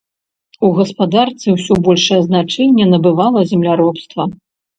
У 0.69 0.69
гаспадарцы 0.77 1.47
ўсё 1.57 1.77
большае 1.89 2.17
значэнне 2.29 2.89
набывала 2.95 3.45
земляробства. 3.53 4.29